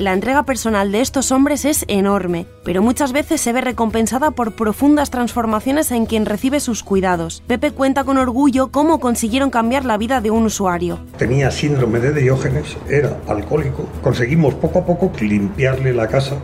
La 0.03 0.13
entrega 0.13 0.43
personal 0.43 0.91
de 0.91 1.01
estos 1.01 1.31
hombres 1.31 1.65
es 1.65 1.85
enorme, 1.87 2.47
pero 2.65 2.83
muchas 2.83 3.13
veces 3.13 3.41
se 3.41 3.53
ve 3.53 3.61
recompensada 3.61 4.33
por 4.33 4.57
profundas 4.57 5.11
transformaciones 5.11 5.93
en 5.93 6.07
quien 6.07 6.27
recibe 6.27 6.59
sus 6.59 6.83
cuidados. 6.83 7.45
Pepe 7.47 7.71
cuenta 7.71 8.03
con 8.03 8.19
orgullo 8.19 8.73
cómo 8.73 8.99
consiguieron 8.99 9.51
cambiar 9.51 9.85
la 9.85 9.99
vida 9.99 10.21
de 10.21 10.33
un 10.33 10.47
usuario. 10.47 10.99
Tenía 11.19 11.53
síndrome 11.53 12.01
de 12.01 12.21
Diógenes, 12.21 12.77
era 12.91 13.17
alcohólico. 13.29 13.89
Conseguimos 14.03 14.55
poco 14.55 14.81
a 14.81 14.87
poco 14.87 15.13
limpiarle 15.21 15.95
la 15.95 16.09
casa 16.09 16.35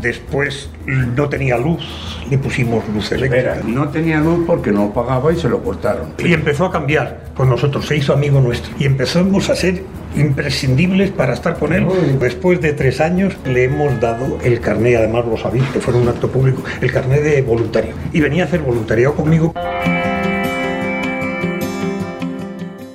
Después 0.00 0.70
no 0.86 1.28
tenía 1.28 1.56
luz, 1.56 1.82
le 2.30 2.38
pusimos 2.38 2.86
luz 2.88 3.12
eléctrica. 3.12 3.58
no 3.64 3.88
tenía 3.88 4.20
luz 4.20 4.44
porque 4.46 4.70
no 4.70 4.92
pagaba 4.92 5.32
y 5.32 5.36
se 5.36 5.48
lo 5.48 5.62
cortaron. 5.62 6.14
Y 6.18 6.32
empezó 6.32 6.66
a 6.66 6.72
cambiar 6.72 7.24
con 7.34 7.48
nosotros, 7.48 7.86
se 7.86 7.96
hizo 7.96 8.12
amigo 8.12 8.40
nuestro. 8.40 8.72
Y 8.78 8.84
empezamos 8.84 9.50
a 9.50 9.56
ser 9.56 9.82
imprescindibles 10.16 11.10
para 11.10 11.34
estar 11.34 11.58
con 11.58 11.72
él. 11.72 11.86
Después 12.20 12.60
de 12.60 12.72
tres 12.72 13.00
años 13.00 13.36
le 13.44 13.64
hemos 13.64 14.00
dado 14.00 14.38
el 14.42 14.60
carné, 14.60 14.96
además 14.96 15.24
lo 15.26 15.36
sabéis, 15.36 15.64
que 15.72 15.80
fue 15.80 15.94
un 15.94 16.08
acto 16.08 16.30
público, 16.30 16.62
el 16.80 16.92
carné 16.92 17.20
de 17.20 17.42
voluntario. 17.42 17.94
Y 18.12 18.20
venía 18.20 18.44
a 18.44 18.46
hacer 18.46 18.60
voluntariado 18.60 19.14
conmigo. 19.14 19.54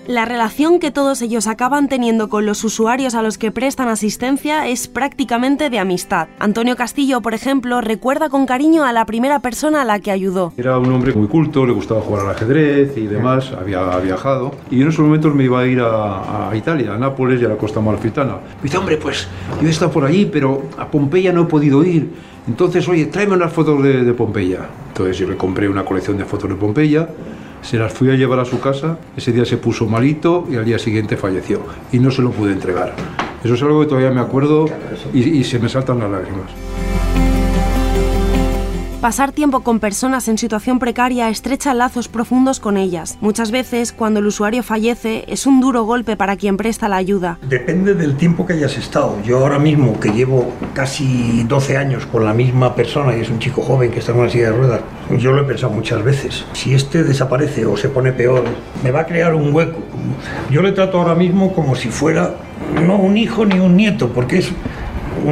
La 0.09 0.25
relación 0.25 0.79
que 0.79 0.89
todos 0.89 1.21
ellos 1.21 1.45
acaban 1.45 1.87
teniendo 1.87 2.29
con 2.29 2.47
los 2.47 2.63
usuarios 2.63 3.13
a 3.13 3.21
los 3.21 3.37
que 3.37 3.51
prestan 3.51 3.89
asistencia 3.89 4.67
es 4.67 4.87
prácticamente 4.87 5.69
de 5.69 5.77
amistad. 5.77 6.29
Antonio 6.39 6.75
Castillo, 6.75 7.21
por 7.21 7.35
ejemplo, 7.35 7.79
recuerda 7.79 8.27
con 8.27 8.47
cariño 8.47 8.85
a 8.85 8.91
la 8.91 9.05
primera 9.05 9.39
persona 9.39 9.83
a 9.83 9.85
la 9.85 9.99
que 9.99 10.09
ayudó. 10.09 10.51
Era 10.57 10.79
un 10.79 10.91
hombre 10.91 11.13
muy 11.13 11.27
culto, 11.27 11.63
le 11.63 11.73
gustaba 11.73 12.01
jugar 12.01 12.25
al 12.25 12.31
ajedrez 12.31 12.97
y 12.97 13.05
demás, 13.05 13.51
había 13.51 13.85
viajado. 13.99 14.55
Y 14.71 14.81
en 14.81 14.87
esos 14.87 15.05
momentos 15.05 15.35
me 15.35 15.43
iba 15.43 15.59
a 15.59 15.67
ir 15.67 15.79
a, 15.79 16.49
Italia, 16.55 16.95
a 16.95 16.97
Nápoles 16.97 17.39
y 17.39 17.45
a 17.45 17.49
la 17.49 17.57
costa 17.57 17.79
malfitana. 17.79 18.33
Me 18.33 18.63
dice, 18.63 18.79
hombre, 18.79 18.97
pues 18.97 19.27
yo 19.61 19.67
he 19.67 19.69
estado 19.69 19.91
por 19.91 20.05
allí, 20.05 20.25
pero 20.25 20.63
a 20.79 20.87
Pompeya 20.87 21.31
no 21.31 21.43
he 21.43 21.45
podido 21.45 21.83
ir. 21.83 22.09
Entonces, 22.47 22.89
oye, 22.89 23.05
tráeme 23.05 23.35
unas 23.35 23.53
fotos 23.53 23.83
de, 23.83 24.03
de 24.03 24.13
Pompeya. 24.15 24.69
Entonces 24.87 25.19
yo 25.19 25.27
le 25.27 25.37
compré 25.37 25.69
una 25.69 25.85
colección 25.85 26.17
de 26.17 26.25
fotos 26.25 26.49
de 26.49 26.55
Pompeya 26.55 27.07
se 27.61 27.77
las 27.77 27.93
fui 27.93 28.09
a 28.11 28.15
llevar 28.15 28.39
a 28.39 28.45
su 28.45 28.59
casa, 28.59 28.97
ese 29.15 29.31
día 29.31 29.45
se 29.45 29.57
puso 29.57 29.85
malito 29.85 30.47
y 30.49 30.55
al 30.55 30.65
día 30.65 30.79
siguiente 30.79 31.17
falleció 31.17 31.61
y 31.91 31.99
no 31.99 32.11
se 32.11 32.21
lo 32.21 32.31
pude 32.31 32.51
entregar. 32.51 32.95
Eso 33.43 33.53
es 33.53 33.61
algo 33.61 33.81
que 33.81 33.87
todavía 33.87 34.11
me 34.11 34.21
acuerdo 34.21 34.65
y, 35.13 35.19
y 35.19 35.43
se 35.43 35.59
me 35.59 35.69
saltan 35.69 35.99
las 35.99 36.11
lágrimas. 36.11 36.51
Pasar 39.01 39.31
tiempo 39.31 39.61
con 39.61 39.79
personas 39.79 40.27
en 40.27 40.37
situación 40.37 40.77
precaria 40.77 41.29
estrecha 41.29 41.73
lazos 41.73 42.09
profundos 42.09 42.59
con 42.59 42.75
ellas. 42.75 43.17
Muchas 43.21 43.49
veces, 43.49 43.93
cuando 43.93 44.19
el 44.19 44.25
usuario 44.25 44.61
fallece, 44.61 45.23
es 45.29 45.47
un 45.47 45.61
duro 45.61 45.85
golpe 45.85 46.17
para 46.17 46.35
quien 46.35 46.57
presta 46.57 46.89
la 46.89 46.97
ayuda. 46.97 47.39
Depende 47.47 47.93
del 47.93 48.17
tiempo 48.17 48.45
que 48.45 48.51
hayas 48.53 48.77
estado. 48.77 49.15
Yo 49.23 49.39
ahora 49.39 49.57
mismo, 49.57 49.97
que 50.01 50.09
llevo 50.09 50.51
casi 50.73 51.43
12 51.43 51.77
años 51.77 52.05
con 52.07 52.25
la 52.25 52.33
misma 52.33 52.75
persona 52.75 53.15
y 53.15 53.21
es 53.21 53.29
un 53.29 53.39
chico 53.39 53.61
joven 53.61 53.89
que 53.89 53.99
está 53.99 54.11
en 54.11 54.19
una 54.19 54.29
silla 54.29 54.51
de 54.51 54.57
ruedas, 54.57 54.81
yo 55.17 55.31
lo 55.31 55.43
he 55.43 55.45
pensado 55.45 55.71
muchas 55.71 56.03
veces. 56.03 56.43
Si 56.51 56.73
este 56.73 57.05
desaparece 57.05 57.65
o 57.65 57.77
se 57.77 57.87
pone 57.87 58.11
peor, 58.11 58.43
me 58.83 58.91
va 58.91 58.99
a 58.99 59.05
crear 59.05 59.33
un 59.33 59.55
hueco. 59.55 59.79
Yo 60.51 60.61
le 60.61 60.73
trato 60.73 60.99
ahora 60.99 61.15
mismo 61.15 61.53
como 61.53 61.73
si 61.73 61.87
fuera 61.87 62.35
no 62.85 62.97
un 62.97 63.15
hijo 63.15 63.45
ni 63.45 63.59
un 63.59 63.77
nieto, 63.77 64.09
porque 64.09 64.39
es 64.39 64.51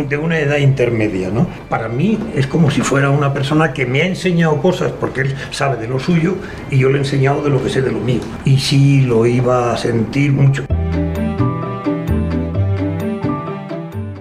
de 0.08 0.17
una 0.17 0.39
edad 0.39 0.58
intermedia, 0.58 1.29
¿no? 1.29 1.48
Para 1.70 1.88
mí 1.88 2.17
es 2.36 2.48
como 2.48 2.72
si 2.72 2.82
fuera 2.82 3.10
una 3.10 3.34
persona 3.34 3.74
que 3.74 3.86
me 3.86 4.01
ha 4.01 4.06
enseñado 4.06 4.62
cosas 4.62 4.91
porque 5.00 5.22
él 5.22 5.36
sabe 5.51 5.77
de 5.77 5.88
lo 5.88 6.00
suyo 6.00 6.36
y 6.70 6.77
yo 6.79 6.89
le 6.89 6.96
he 6.98 7.00
enseñado 7.00 7.44
de 7.44 7.50
lo 7.50 7.63
que 7.63 7.70
sé 7.70 7.82
de 7.82 7.91
lo 7.91 8.00
mío. 8.00 8.22
Y 8.46 8.58
sí 8.58 9.01
lo 9.01 9.25
iba 9.25 9.74
a 9.74 9.77
sentir 9.77 10.32
mucho. 10.32 10.65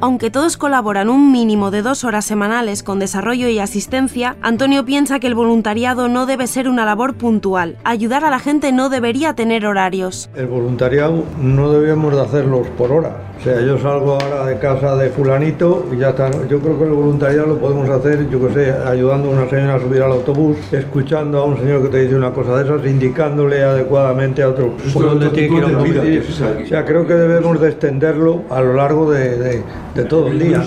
Aunque 0.06 0.30
todos 0.30 0.56
colaboran 0.56 1.08
un 1.08 1.32
mínimo 1.32 1.72
de 1.72 1.82
dos 1.82 2.04
horas 2.04 2.24
semanales 2.24 2.82
con 2.82 3.00
desarrollo 3.00 3.48
y 3.48 3.58
asistencia, 3.58 4.36
Antonio 4.40 4.84
piensa 4.84 5.18
que 5.18 5.26
el 5.26 5.34
voluntariado 5.34 6.08
no 6.08 6.26
debe 6.26 6.46
ser 6.46 6.68
una 6.68 6.84
labor 6.84 7.14
puntual. 7.14 7.76
Ayudar 7.82 8.24
a 8.24 8.30
la 8.30 8.38
gente 8.38 8.70
no 8.70 8.88
debería 8.88 9.34
tener 9.34 9.66
horarios. 9.66 10.30
El 10.36 10.46
voluntariado 10.46 11.24
no 11.40 11.72
debemos 11.72 12.14
de 12.14 12.20
hacerlos 12.20 12.68
por 12.78 12.92
hora. 12.92 13.16
O 13.38 13.42
sea, 13.42 13.60
yo 13.60 13.78
salgo 13.78 14.12
ahora 14.12 14.46
de 14.46 14.58
casa 14.58 14.96
de 14.96 15.10
fulanito 15.10 15.86
y 15.92 15.98
ya 15.98 16.10
está. 16.10 16.30
Yo 16.48 16.58
creo 16.58 16.78
que 16.78 16.84
el 16.84 16.90
voluntariado 16.90 17.46
lo 17.46 17.58
podemos 17.58 17.88
hacer, 17.88 18.28
yo 18.28 18.46
que 18.46 18.54
sé, 18.54 18.72
ayudando 18.72 19.28
a 19.28 19.32
una 19.32 19.48
señora 19.48 19.74
a 19.74 19.80
subir 19.80 20.02
al 20.02 20.12
autobús, 20.12 20.56
escuchando 20.72 21.38
a 21.38 21.44
un 21.44 21.56
señor 21.58 21.82
que 21.82 21.88
te 21.88 22.02
dice 22.02 22.16
una 22.16 22.32
cosa 22.32 22.56
de 22.56 22.64
esas, 22.64 22.86
indicándole 22.86 23.62
adecuadamente 23.62 24.42
a 24.42 24.48
otro 24.48 24.72
por 24.92 25.04
dónde 25.04 25.28
tiene 25.28 25.48
que 25.48 25.54
ir 25.56 25.64
a 25.64 26.62
O 26.62 26.66
sea, 26.66 26.84
creo 26.84 27.06
que 27.06 27.14
debemos 27.14 27.60
de 27.60 27.68
extenderlo 27.68 28.42
a 28.50 28.60
lo 28.60 28.74
largo 28.74 29.10
de 29.10 29.62
de 29.96 30.04
todo 30.04 30.28
el 30.28 30.38
día. 30.38 30.62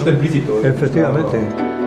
Efectivamente. 0.64 1.79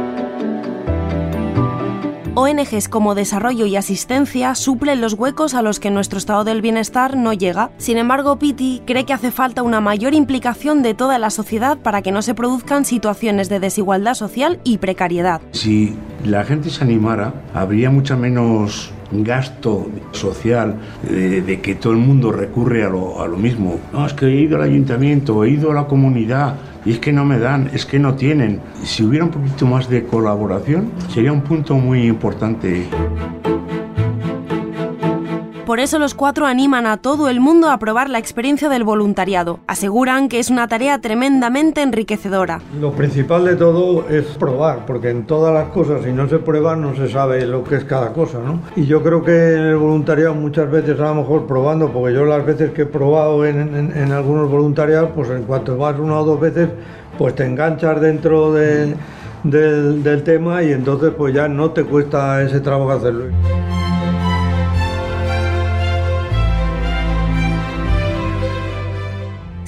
ONGs 2.34 2.88
como 2.88 3.14
Desarrollo 3.14 3.66
y 3.66 3.76
Asistencia 3.76 4.54
suplen 4.54 5.02
los 5.02 5.12
huecos 5.12 5.52
a 5.52 5.60
los 5.60 5.78
que 5.80 5.90
nuestro 5.90 6.16
estado 6.16 6.44
del 6.44 6.62
bienestar 6.62 7.14
no 7.14 7.34
llega. 7.34 7.70
Sin 7.76 7.98
embargo, 7.98 8.38
Piti 8.38 8.80
cree 8.86 9.04
que 9.04 9.12
hace 9.12 9.30
falta 9.30 9.62
una 9.62 9.82
mayor 9.82 10.14
implicación 10.14 10.82
de 10.82 10.94
toda 10.94 11.18
la 11.18 11.28
sociedad 11.28 11.76
para 11.76 12.00
que 12.00 12.10
no 12.10 12.22
se 12.22 12.34
produzcan 12.34 12.86
situaciones 12.86 13.50
de 13.50 13.60
desigualdad 13.60 14.14
social 14.14 14.60
y 14.64 14.78
precariedad. 14.78 15.42
Si 15.50 15.94
la 16.24 16.44
gente 16.44 16.70
se 16.70 16.82
animara, 16.82 17.34
habría 17.52 17.90
mucha 17.90 18.16
menos 18.16 18.90
gasto 19.12 19.88
social 20.12 20.76
de, 21.02 21.60
que 21.60 21.74
todo 21.74 21.92
el 21.92 21.98
mundo 21.98 22.32
recurre 22.32 22.84
a 22.84 22.88
lo, 22.88 23.22
a 23.22 23.28
lo 23.28 23.36
mismo. 23.36 23.78
No, 23.92 24.06
es 24.06 24.14
que 24.14 24.24
he 24.24 24.40
ido 24.40 24.56
al 24.56 24.62
ayuntamiento, 24.62 25.44
he 25.44 25.50
ido 25.50 25.70
a 25.70 25.74
la 25.74 25.86
comunidad, 25.86 26.54
y 26.84 26.92
es 26.92 26.98
que 26.98 27.12
no 27.12 27.24
me 27.24 27.38
dan, 27.38 27.70
es 27.72 27.86
que 27.86 27.98
no 27.98 28.14
tienen. 28.14 28.60
Si 28.82 29.04
hubiera 29.04 29.24
un 29.24 29.30
poquito 29.30 29.66
más 29.66 29.88
de 29.88 30.04
colaboración, 30.04 30.90
sería 31.08 31.32
un 31.32 31.42
punto 31.42 31.74
muy 31.74 32.06
importante. 32.06 32.86
Por 35.72 35.80
eso 35.80 35.98
los 35.98 36.12
cuatro 36.12 36.44
animan 36.44 36.84
a 36.84 36.98
todo 36.98 37.30
el 37.30 37.40
mundo 37.40 37.70
a 37.70 37.78
probar 37.78 38.10
la 38.10 38.18
experiencia 38.18 38.68
del 38.68 38.84
voluntariado. 38.84 39.60
Aseguran 39.66 40.28
que 40.28 40.38
es 40.38 40.50
una 40.50 40.68
tarea 40.68 41.00
tremendamente 41.00 41.80
enriquecedora. 41.80 42.60
Lo 42.78 42.92
principal 42.92 43.46
de 43.46 43.56
todo 43.56 44.06
es 44.10 44.26
probar, 44.36 44.84
porque 44.84 45.08
en 45.08 45.24
todas 45.24 45.54
las 45.54 45.70
cosas, 45.70 46.02
si 46.04 46.12
no 46.12 46.28
se 46.28 46.40
prueba, 46.40 46.76
no 46.76 46.94
se 46.94 47.08
sabe 47.08 47.46
lo 47.46 47.64
que 47.64 47.76
es 47.76 47.84
cada 47.86 48.12
cosa, 48.12 48.40
¿no? 48.44 48.60
Y 48.76 48.84
yo 48.84 49.02
creo 49.02 49.24
que 49.24 49.54
en 49.54 49.62
el 49.62 49.76
voluntariado 49.76 50.34
muchas 50.34 50.70
veces 50.70 51.00
a 51.00 51.04
lo 51.04 51.14
mejor 51.14 51.46
probando, 51.46 51.88
porque 51.88 52.16
yo 52.16 52.26
las 52.26 52.44
veces 52.44 52.72
que 52.72 52.82
he 52.82 52.86
probado 52.86 53.46
en, 53.46 54.12
algunos 54.12 54.50
voluntariados, 54.50 55.12
pues 55.14 55.30
en 55.30 55.44
cuanto 55.44 55.78
vas 55.78 55.98
una 55.98 56.18
o 56.18 56.24
dos 56.26 56.38
veces, 56.38 56.68
pues 57.16 57.34
te 57.34 57.46
enganchas 57.46 57.98
dentro 57.98 58.52
de, 58.52 58.94
del, 59.42 60.02
del 60.02 60.22
tema 60.22 60.62
y 60.62 60.72
entonces 60.72 61.14
pues 61.16 61.32
ya 61.32 61.48
no 61.48 61.70
te 61.70 61.82
cuesta 61.82 62.42
ese 62.42 62.60
trabajo 62.60 62.90
hacerlo. 62.90 63.24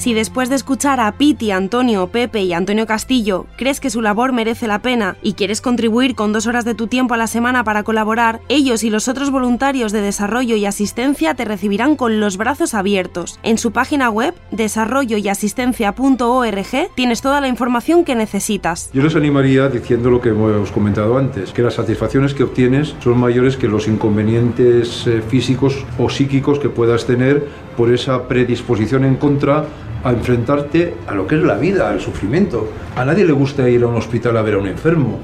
Si 0.04 0.12
después 0.12 0.50
de 0.50 0.56
escuchar 0.56 1.00
a 1.00 1.12
Piti, 1.12 1.50
Antonio, 1.50 2.08
Pepe 2.08 2.42
y 2.42 2.52
Antonio 2.52 2.86
Castillo 2.86 3.46
crees 3.56 3.80
que 3.80 3.88
su 3.88 4.02
labor 4.02 4.34
merece 4.34 4.66
la 4.66 4.80
pena 4.80 5.16
y 5.22 5.32
quieres 5.32 5.62
contribuir 5.62 6.14
con 6.14 6.34
dos 6.34 6.46
horas 6.46 6.66
de 6.66 6.74
tu 6.74 6.88
tiempo 6.88 7.14
a 7.14 7.16
la 7.16 7.26
semana 7.26 7.64
para 7.64 7.84
colaborar, 7.84 8.42
ellos 8.50 8.84
y 8.84 8.90
los 8.90 9.08
otros 9.08 9.30
voluntarios 9.30 9.92
de 9.92 10.02
desarrollo 10.02 10.56
y 10.56 10.66
asistencia 10.66 11.32
te 11.32 11.46
recibirán 11.46 11.96
con 11.96 12.20
los 12.20 12.36
brazos 12.36 12.74
abiertos. 12.74 13.40
En 13.42 13.56
su 13.56 13.72
página 13.72 14.10
web, 14.10 14.34
desarrolloyasistencia.org, 14.50 16.94
tienes 16.94 17.22
toda 17.22 17.40
la 17.40 17.48
información 17.48 18.04
que 18.04 18.14
necesitas. 18.14 18.90
Yo 18.92 19.02
les 19.02 19.16
animaría 19.16 19.70
diciendo 19.70 20.10
lo 20.10 20.20
que 20.20 20.28
hemos 20.28 20.70
comentado 20.70 21.16
antes, 21.16 21.54
que 21.54 21.62
las 21.62 21.72
satisfacciones 21.72 22.34
que 22.34 22.42
obtienes 22.42 22.94
son 23.02 23.18
mayores 23.18 23.56
que 23.56 23.68
los 23.68 23.88
inconvenientes 23.88 25.06
eh, 25.06 25.22
físicos 25.26 25.86
o 25.96 26.10
psíquicos 26.10 26.58
que 26.58 26.68
puedas 26.68 27.06
tener 27.06 27.48
por 27.74 27.90
esa 27.90 28.28
predisposición 28.28 29.06
en 29.06 29.16
contra 29.16 29.64
a 30.04 30.10
enfrentarte 30.10 30.94
a 31.06 31.14
lo 31.14 31.26
que 31.26 31.36
es 31.36 31.42
la 31.42 31.56
vida, 31.56 31.88
al 31.88 32.00
sufrimiento. 32.00 32.68
A 32.94 33.04
nadie 33.04 33.24
le 33.24 33.32
gusta 33.32 33.68
ir 33.68 33.82
a 33.82 33.86
un 33.86 33.96
hospital 33.96 34.36
a 34.36 34.42
ver 34.42 34.54
a 34.54 34.58
un 34.58 34.66
enfermo, 34.66 35.18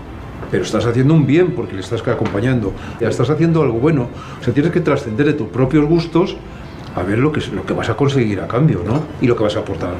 pero 0.50 0.64
estás 0.64 0.86
haciendo 0.86 1.14
un 1.14 1.26
bien 1.26 1.52
porque 1.52 1.74
le 1.74 1.80
estás 1.80 2.06
acompañando, 2.08 2.72
ya 2.98 3.08
estás 3.08 3.30
haciendo 3.30 3.62
algo 3.62 3.78
bueno. 3.78 4.08
O 4.40 4.44
sea, 4.44 4.52
tienes 4.52 4.72
que 4.72 4.80
trascender 4.80 5.26
de 5.26 5.34
tus 5.34 5.48
propios 5.48 5.84
gustos 5.86 6.36
a 6.96 7.02
ver 7.02 7.18
lo 7.18 7.30
que, 7.30 7.40
lo 7.52 7.64
que 7.64 7.74
vas 7.74 7.88
a 7.90 7.96
conseguir 7.96 8.40
a 8.40 8.48
cambio, 8.48 8.82
¿no? 8.84 9.04
Y 9.20 9.26
lo 9.26 9.36
que 9.36 9.44
vas 9.44 9.56
a 9.56 9.60
aportar. 9.60 9.90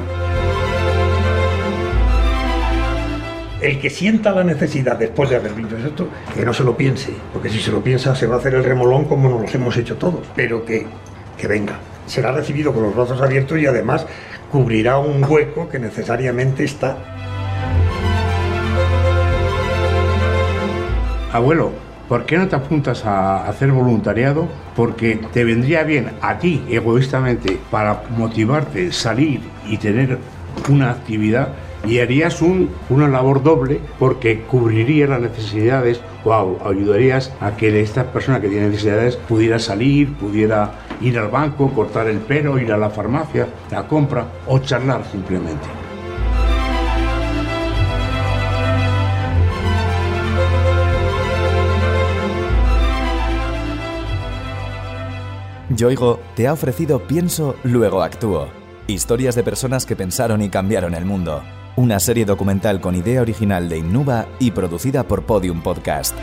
El 3.61 3.79
que 3.79 3.91
sienta 3.91 4.33
la 4.33 4.43
necesidad 4.43 4.99
después 4.99 5.29
de 5.29 5.37
haber 5.37 5.53
visto 5.53 5.77
esto, 5.77 6.09
que 6.35 6.47
no 6.47 6.55
se 6.55 6.65
lo 6.65 6.75
piense, 6.75 7.13
porque 7.31 7.51
si 7.51 7.61
se 7.61 7.71
lo 7.71 7.83
piensa 7.83 8.15
se 8.15 8.27
va 8.27 8.37
a 8.37 8.39
hacer 8.39 8.55
el 8.55 8.65
remolón 8.65 9.05
como 9.05 9.29
nos 9.29 9.43
lo 9.43 9.49
hemos 9.61 9.77
hecho 9.77 9.97
todos, 9.97 10.27
pero 10.35 10.65
que, 10.65 10.87
que 11.37 11.47
venga. 11.47 11.79
Será 12.07 12.33
recibido 12.33 12.73
con 12.73 12.83
los 12.83 12.95
brazos 12.95 13.21
abiertos 13.21 13.59
y 13.59 13.67
además 13.67 14.07
cubrirá 14.51 14.99
un 14.99 15.25
hueco 15.25 15.69
que 15.69 15.79
necesariamente 15.79 16.65
está. 16.65 16.97
Abuelo, 21.33 21.71
¿por 22.09 22.27
qué 22.27 22.37
no 22.37 22.49
te 22.49 22.57
apuntas 22.57 23.05
a 23.07 23.47
hacer 23.47 23.71
voluntariado? 23.71 24.49
Porque 24.75 25.21
te 25.33 25.45
vendría 25.45 25.85
bien 25.85 26.11
a 26.21 26.39
ti, 26.39 26.65
egoístamente, 26.69 27.61
para 27.71 28.03
motivarte, 28.17 28.91
salir 28.91 29.41
y 29.69 29.77
tener 29.77 30.19
una 30.69 30.91
actividad 30.91 31.51
y 31.85 31.99
harías 31.99 32.43
un, 32.43 32.71
una 32.89 33.09
labor 33.09 33.43
doble 33.43 33.81
porque 33.99 34.43
cubriría 34.43 35.07
las 35.07 35.21
necesidades 35.21 36.01
o 36.25 36.59
ayudarías 36.65 37.33
a 37.41 37.57
que 37.57 37.81
esta 37.81 38.13
persona 38.13 38.41
que 38.41 38.49
tiene 38.49 38.69
necesidades 38.69 39.17
pudiera 39.17 39.59
salir, 39.59 40.15
pudiera 40.15 40.73
ir 41.01 41.19
al 41.19 41.29
banco, 41.29 41.71
cortar 41.71 42.09
el 42.09 42.19
pelo, 42.19 42.59
ir 42.59 42.73
a 42.73 42.77
la 42.77 42.91
farmacia, 42.91 43.49
la 43.71 43.87
compra 43.87 44.27
o 44.47 44.59
charlar 44.59 45.05
simplemente. 45.11 45.67
Yoigo 55.71 56.19
te 56.35 56.49
ha 56.49 56.53
ofrecido 56.53 57.07
Pienso, 57.07 57.55
luego 57.63 58.03
actúo. 58.03 58.49
Historias 58.89 59.37
de 59.37 59.45
personas 59.45 59.87
que 59.87 59.95
pensaron 59.95 60.43
y 60.43 60.51
cambiaron 60.51 60.95
el 60.95 61.05
mundo. 61.05 61.43
Una 61.77 62.01
serie 62.01 62.25
documental 62.25 62.81
con 62.81 62.95
idea 62.95 63.23
original 63.23 63.69
de 63.69 63.79
Innuba 63.79 64.27
y 64.39 64.51
producida 64.51 65.05
por 65.05 65.25
Podium 65.25 65.63
Podcast. 65.63 66.17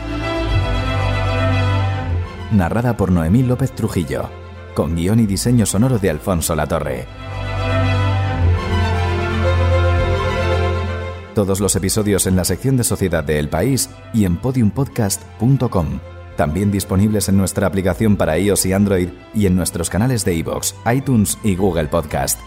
Narrada 2.52 2.96
por 2.96 3.10
Noemí 3.10 3.42
López 3.42 3.72
Trujillo. 3.72 4.28
Con 4.74 4.94
guion 4.94 5.20
y 5.20 5.26
diseño 5.26 5.66
sonoro 5.66 5.98
de 5.98 6.10
Alfonso 6.10 6.54
Latorre. 6.54 7.06
Todos 11.34 11.60
los 11.60 11.74
episodios 11.76 12.26
en 12.26 12.36
la 12.36 12.44
sección 12.44 12.76
de 12.76 12.84
Sociedad 12.84 13.24
de 13.24 13.38
El 13.38 13.48
País 13.48 13.90
y 14.12 14.24
en 14.24 14.36
podiumpodcast.com. 14.36 16.00
También 16.36 16.70
disponibles 16.70 17.28
en 17.28 17.36
nuestra 17.36 17.66
aplicación 17.66 18.16
para 18.16 18.38
iOS 18.38 18.66
y 18.66 18.72
Android 18.72 19.08
y 19.34 19.46
en 19.46 19.56
nuestros 19.56 19.88
canales 19.88 20.24
de 20.24 20.34
iVoox, 20.34 20.74
iTunes 20.92 21.38
y 21.42 21.56
Google 21.56 21.86
Podcast. 21.88 22.38